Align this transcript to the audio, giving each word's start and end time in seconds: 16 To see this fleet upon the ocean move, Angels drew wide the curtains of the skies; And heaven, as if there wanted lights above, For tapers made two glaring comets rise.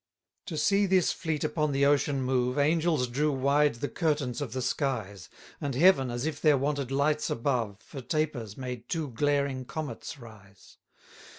16 0.49 0.57
To 0.57 0.63
see 0.63 0.85
this 0.87 1.11
fleet 1.11 1.43
upon 1.43 1.71
the 1.71 1.85
ocean 1.85 2.23
move, 2.23 2.57
Angels 2.57 3.07
drew 3.07 3.31
wide 3.31 3.75
the 3.75 3.87
curtains 3.87 4.41
of 4.41 4.51
the 4.51 4.61
skies; 4.63 5.29
And 5.61 5.75
heaven, 5.75 6.09
as 6.09 6.25
if 6.25 6.41
there 6.41 6.57
wanted 6.57 6.89
lights 6.89 7.29
above, 7.29 7.79
For 7.81 8.01
tapers 8.01 8.57
made 8.57 8.89
two 8.89 9.09
glaring 9.09 9.63
comets 9.63 10.17
rise. 10.17 10.77